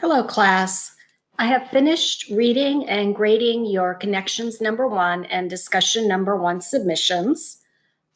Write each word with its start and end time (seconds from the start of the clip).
Hello, 0.00 0.22
class. 0.22 0.94
I 1.40 1.46
have 1.46 1.70
finished 1.70 2.30
reading 2.30 2.88
and 2.88 3.16
grading 3.16 3.66
your 3.66 3.94
connections 3.94 4.60
number 4.60 4.86
one 4.86 5.24
and 5.24 5.50
discussion 5.50 6.06
number 6.06 6.36
one 6.36 6.60
submissions. 6.60 7.58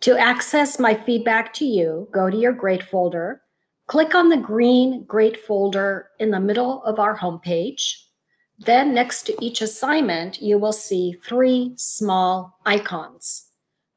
To 0.03 0.17
access 0.17 0.79
my 0.79 0.95
feedback 0.95 1.53
to 1.55 1.65
you, 1.65 2.07
go 2.13 2.31
to 2.31 2.37
your 2.37 2.53
grade 2.53 2.85
folder, 2.85 3.43
click 3.89 4.15
on 4.15 4.29
the 4.29 4.37
green 4.37 5.03
grade 5.07 5.37
folder 5.37 6.11
in 6.21 6.31
the 6.31 6.39
middle 6.39 6.85
of 6.85 7.01
our 7.01 7.19
homepage. 7.19 7.97
Then 8.61 8.95
next 8.95 9.25
to 9.25 9.45
each 9.45 9.61
assignment, 9.61 10.41
you 10.41 10.59
will 10.59 10.73
see 10.73 11.17
three 11.27 11.73
small 11.75 12.61
icons. 12.65 13.49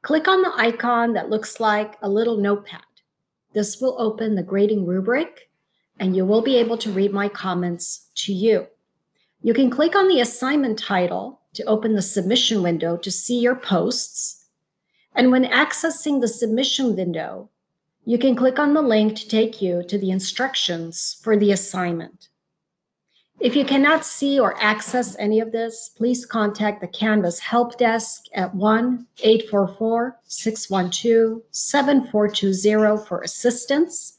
Click 0.01 0.27
on 0.27 0.41
the 0.41 0.53
icon 0.57 1.13
that 1.13 1.29
looks 1.29 1.59
like 1.59 1.97
a 2.01 2.09
little 2.09 2.37
notepad. 2.37 2.81
This 3.53 3.79
will 3.79 3.95
open 4.01 4.33
the 4.33 4.41
grading 4.41 4.87
rubric 4.87 5.51
and 5.99 6.15
you 6.15 6.25
will 6.25 6.41
be 6.41 6.57
able 6.57 6.77
to 6.77 6.91
read 6.91 7.13
my 7.13 7.29
comments 7.29 8.09
to 8.15 8.33
you. 8.33 8.67
You 9.41 9.53
can 9.53 9.69
click 9.69 9.95
on 9.95 10.07
the 10.07 10.19
assignment 10.19 10.79
title 10.79 11.41
to 11.53 11.63
open 11.63 11.93
the 11.93 12.01
submission 12.01 12.61
window 12.61 12.97
to 12.97 13.11
see 13.11 13.39
your 13.39 13.55
posts. 13.55 14.45
And 15.15 15.31
when 15.31 15.45
accessing 15.45 16.19
the 16.19 16.27
submission 16.27 16.95
window, 16.95 17.49
you 18.03 18.17
can 18.17 18.35
click 18.35 18.59
on 18.59 18.73
the 18.73 18.81
link 18.81 19.15
to 19.15 19.27
take 19.27 19.61
you 19.61 19.83
to 19.83 19.97
the 19.97 20.11
instructions 20.11 21.19
for 21.23 21.37
the 21.37 21.51
assignment. 21.51 22.29
If 23.39 23.55
you 23.55 23.65
cannot 23.65 24.05
see 24.05 24.39
or 24.39 24.61
access 24.61 25.15
any 25.19 25.39
of 25.39 25.51
this, 25.51 25.89
please 25.95 26.25
contact 26.25 26.79
the 26.81 26.87
Canvas 26.87 27.39
Help 27.39 27.77
Desk 27.77 28.23
at 28.33 28.55
1 28.55 29.07
844 29.19 30.19
612 30.23 31.41
7420 31.51 33.05
for 33.05 33.21
assistance 33.21 34.14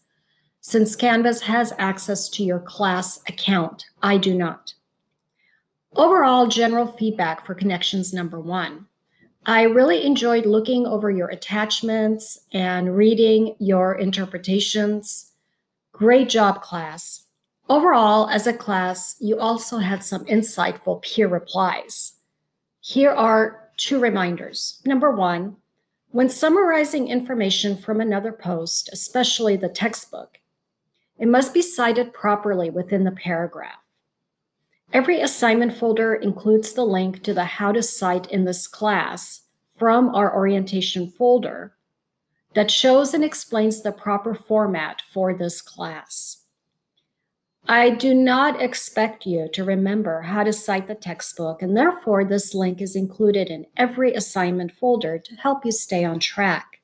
since 0.69 0.97
Canvas 0.97 1.43
has 1.43 1.73
access 1.79 2.29
to 2.29 2.43
your 2.43 2.59
class 2.59 3.21
account. 3.29 3.85
I 4.03 4.19
do 4.19 4.35
not. 4.35 4.75
Overall 5.95 6.49
general 6.49 6.89
feedback 6.89 7.47
for 7.47 7.55
connections 7.55 8.13
number 8.13 8.41
one. 8.41 8.87
I 9.47 9.63
really 9.63 10.05
enjoyed 10.05 10.45
looking 10.45 10.85
over 10.85 11.09
your 11.09 11.29
attachments 11.29 12.41
and 12.53 12.97
reading 12.97 13.55
your 13.61 13.95
interpretations. 13.95 15.31
Great 15.93 16.29
job, 16.29 16.63
class. 16.63 17.27
Overall, 17.69 18.29
as 18.29 18.49
a 18.49 18.53
class, 18.53 19.15
you 19.21 19.39
also 19.39 19.79
had 19.79 20.03
some 20.03 20.25
insightful 20.25 21.01
peer 21.01 21.29
replies. 21.29 22.15
Here 22.81 23.13
are 23.13 23.71
two 23.77 24.01
reminders. 24.01 24.83
Number 24.85 25.13
one, 25.13 25.59
when 26.11 26.29
summarizing 26.29 27.07
information 27.07 27.77
from 27.77 28.01
another 28.01 28.33
post, 28.33 28.91
especially 28.93 29.57
the 29.57 29.69
textbook, 29.69 30.41
it 31.19 31.29
must 31.29 31.55
be 31.55 31.63
cited 31.63 32.13
properly 32.13 32.71
within 32.71 33.05
the 33.05 33.11
paragraph. 33.11 33.81
Every 34.93 35.21
assignment 35.21 35.77
folder 35.77 36.15
includes 36.15 36.73
the 36.73 36.85
link 36.85 37.23
to 37.25 37.35
the 37.35 37.45
How 37.45 37.73
to 37.73 37.83
Cite 37.83 38.31
in 38.31 38.45
this 38.45 38.67
class 38.67 39.43
from 39.79 40.15
our 40.15 40.35
orientation 40.35 41.09
folder 41.09 41.75
that 42.55 42.71
shows 42.71 43.13
and 43.13 43.23
explains 43.23 43.83
the 43.83 43.93
proper 43.93 44.35
format 44.35 45.03
for 45.13 45.35
this 45.35 45.61
class. 45.61 46.45
I 47.69 47.91
do 47.91 48.15
not 48.15 48.63
expect 48.63 49.27
you 49.27 49.49
to 49.53 49.65
remember 49.65 50.23
how 50.23 50.45
to 50.45 50.53
cite 50.53 50.87
the 50.87 50.95
textbook, 50.95 51.63
and 51.63 51.77
therefore 51.77 52.25
this 52.25 52.55
link 52.55 52.81
is 52.81 52.95
included 52.95 53.49
in 53.49 53.67
every 53.77 54.15
assignment 54.15 54.71
folder 54.71 55.19
to 55.19 55.35
help 55.35 55.65
you 55.65 55.73
stay 55.73 56.05
on 56.05 56.21
track. 56.21 56.76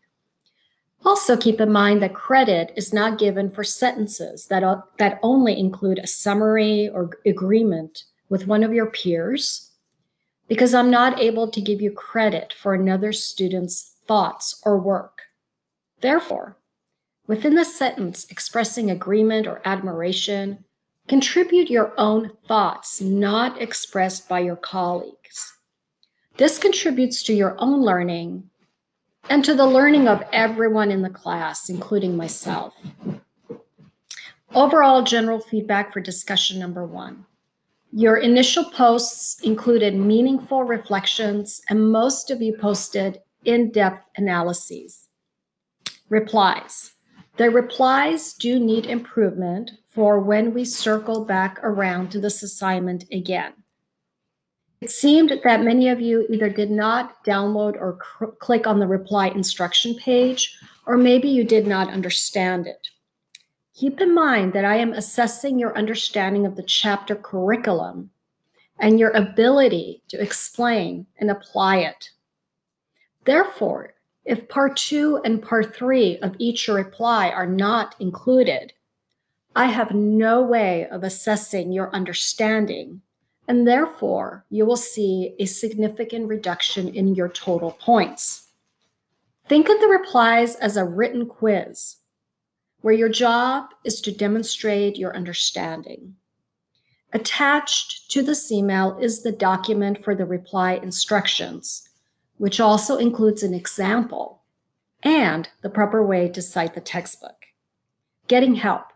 Also 1.04 1.36
keep 1.36 1.60
in 1.60 1.72
mind 1.72 2.02
that 2.02 2.14
credit 2.14 2.72
is 2.76 2.92
not 2.92 3.18
given 3.18 3.50
for 3.50 3.64
sentences 3.64 4.46
that, 4.46 4.62
that 4.98 5.18
only 5.22 5.58
include 5.58 5.98
a 5.98 6.06
summary 6.06 6.88
or 6.88 7.10
agreement 7.26 8.04
with 8.28 8.46
one 8.46 8.62
of 8.62 8.72
your 8.72 8.86
peers, 8.86 9.72
because 10.48 10.74
I'm 10.74 10.90
not 10.90 11.18
able 11.20 11.48
to 11.48 11.60
give 11.60 11.80
you 11.80 11.90
credit 11.90 12.52
for 12.52 12.74
another 12.74 13.12
student's 13.12 13.96
thoughts 14.06 14.60
or 14.64 14.78
work. 14.78 15.22
Therefore, 16.00 16.56
within 17.26 17.54
the 17.54 17.64
sentence 17.64 18.26
expressing 18.30 18.90
agreement 18.90 19.46
or 19.46 19.60
admiration, 19.64 20.64
contribute 21.08 21.68
your 21.68 21.92
own 21.98 22.30
thoughts 22.46 23.00
not 23.00 23.60
expressed 23.60 24.28
by 24.28 24.40
your 24.40 24.56
colleagues. 24.56 25.52
This 26.36 26.58
contributes 26.58 27.22
to 27.24 27.34
your 27.34 27.56
own 27.58 27.82
learning 27.82 28.50
and 29.28 29.44
to 29.44 29.54
the 29.54 29.66
learning 29.66 30.08
of 30.08 30.22
everyone 30.32 30.90
in 30.90 31.02
the 31.02 31.10
class, 31.10 31.68
including 31.68 32.16
myself. 32.16 32.74
Overall 34.54 35.02
general 35.02 35.40
feedback 35.40 35.92
for 35.92 36.00
discussion 36.00 36.58
number 36.58 36.84
one. 36.84 37.24
Your 37.92 38.16
initial 38.16 38.64
posts 38.64 39.40
included 39.40 39.94
meaningful 39.94 40.64
reflections, 40.64 41.60
and 41.68 41.92
most 41.92 42.30
of 42.30 42.40
you 42.40 42.56
posted 42.56 43.20
in-depth 43.44 44.04
analyses. 44.16 45.08
Replies. 46.08 46.92
The 47.36 47.50
replies 47.50 48.34
do 48.34 48.58
need 48.58 48.86
improvement 48.86 49.72
for 49.88 50.20
when 50.20 50.52
we 50.52 50.64
circle 50.64 51.24
back 51.24 51.58
around 51.62 52.10
to 52.10 52.20
this 52.20 52.42
assignment 52.42 53.04
again. 53.12 53.52
It 54.82 54.90
seemed 54.90 55.30
that 55.44 55.62
many 55.62 55.88
of 55.90 56.00
you 56.00 56.26
either 56.28 56.48
did 56.48 56.68
not 56.68 57.24
download 57.24 57.76
or 57.76 58.00
click 58.40 58.66
on 58.66 58.80
the 58.80 58.86
reply 58.88 59.28
instruction 59.28 59.94
page, 59.94 60.58
or 60.86 60.96
maybe 60.96 61.28
you 61.28 61.44
did 61.44 61.68
not 61.68 61.88
understand 61.88 62.66
it. 62.66 62.88
Keep 63.74 64.00
in 64.00 64.12
mind 64.12 64.54
that 64.54 64.64
I 64.64 64.78
am 64.78 64.92
assessing 64.92 65.56
your 65.56 65.78
understanding 65.78 66.46
of 66.46 66.56
the 66.56 66.64
chapter 66.64 67.14
curriculum 67.14 68.10
and 68.76 68.98
your 68.98 69.10
ability 69.10 70.02
to 70.08 70.20
explain 70.20 71.06
and 71.16 71.30
apply 71.30 71.76
it. 71.76 72.10
Therefore, 73.24 73.94
if 74.24 74.48
part 74.48 74.76
two 74.76 75.20
and 75.24 75.40
part 75.40 75.76
three 75.76 76.18
of 76.18 76.34
each 76.40 76.66
reply 76.66 77.30
are 77.30 77.46
not 77.46 77.94
included, 78.00 78.72
I 79.54 79.66
have 79.66 79.94
no 79.94 80.42
way 80.42 80.88
of 80.88 81.04
assessing 81.04 81.70
your 81.70 81.94
understanding 81.94 83.02
and 83.48 83.66
therefore 83.66 84.44
you 84.50 84.64
will 84.64 84.76
see 84.76 85.34
a 85.38 85.46
significant 85.46 86.28
reduction 86.28 86.88
in 86.88 87.14
your 87.14 87.28
total 87.28 87.72
points. 87.72 88.48
Think 89.48 89.68
of 89.68 89.80
the 89.80 89.88
replies 89.88 90.54
as 90.56 90.76
a 90.76 90.84
written 90.84 91.26
quiz, 91.26 91.96
where 92.80 92.94
your 92.94 93.08
job 93.08 93.70
is 93.84 94.00
to 94.02 94.12
demonstrate 94.12 94.96
your 94.96 95.14
understanding. 95.16 96.16
Attached 97.12 98.10
to 98.12 98.22
this 98.22 98.50
email 98.50 98.96
is 98.98 99.22
the 99.22 99.32
document 99.32 100.02
for 100.02 100.14
the 100.14 100.24
reply 100.24 100.74
instructions, 100.74 101.88
which 102.38 102.60
also 102.60 102.96
includes 102.96 103.42
an 103.42 103.52
example 103.52 104.42
and 105.02 105.48
the 105.62 105.68
proper 105.68 106.04
way 106.04 106.28
to 106.28 106.40
cite 106.40 106.74
the 106.74 106.80
textbook. 106.80 107.46
Getting 108.28 108.54
help 108.54 108.91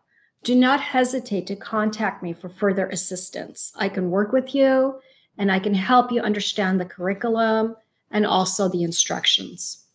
do 0.47 0.55
not 0.55 0.81
hesitate 0.81 1.45
to 1.45 1.57
contact 1.57 2.23
me 2.23 2.33
for 2.33 2.49
further 2.49 2.87
assistance. 2.91 3.73
I 3.75 3.89
can 3.89 4.13
work 4.13 4.31
with 4.31 4.55
you 4.55 5.01
and 5.37 5.51
I 5.51 5.59
can 5.59 5.75
help 5.75 6.13
you 6.13 6.21
understand 6.21 6.79
the 6.79 6.85
curriculum 6.85 7.75
and 8.13 8.25
also 8.25 8.69
the 8.69 8.85
instructions. 8.85 9.87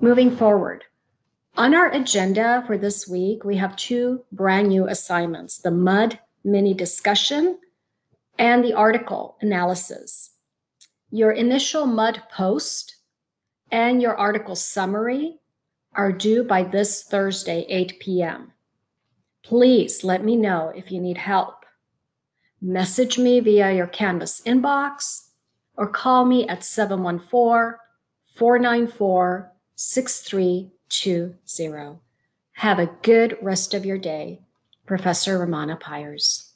Moving 0.00 0.36
forward, 0.36 0.82
on 1.56 1.76
our 1.76 1.92
agenda 1.92 2.64
for 2.66 2.76
this 2.76 3.06
week, 3.06 3.44
we 3.44 3.56
have 3.58 3.76
two 3.76 4.24
brand 4.32 4.66
new 4.66 4.88
assignments, 4.88 5.58
the 5.58 5.70
MUD 5.70 6.18
mini 6.42 6.74
discussion 6.74 7.60
and 8.36 8.64
the 8.64 8.72
article 8.74 9.36
analysis. 9.42 10.32
Your 11.12 11.30
initial 11.30 11.86
MUD 11.86 12.20
post 12.32 12.96
and 13.70 14.02
your 14.02 14.16
article 14.16 14.56
summary 14.56 15.38
are 15.94 16.10
due 16.10 16.42
by 16.42 16.64
this 16.64 17.04
Thursday, 17.04 17.64
8 17.68 18.00
p.m. 18.00 18.53
Please 19.44 20.02
let 20.02 20.24
me 20.24 20.34
know 20.36 20.72
if 20.74 20.90
you 20.90 21.00
need 21.00 21.18
help. 21.18 21.66
Message 22.62 23.18
me 23.18 23.40
via 23.40 23.74
your 23.74 23.86
Canvas 23.86 24.40
inbox 24.46 25.28
or 25.76 25.86
call 25.86 26.24
me 26.24 26.48
at 26.48 26.64
714 26.64 27.78
494 28.34 29.52
6320. 29.74 31.98
Have 32.52 32.78
a 32.78 32.90
good 33.02 33.36
rest 33.42 33.74
of 33.74 33.84
your 33.84 33.98
day. 33.98 34.40
Professor 34.86 35.38
Romana 35.38 35.76
Pyers. 35.76 36.53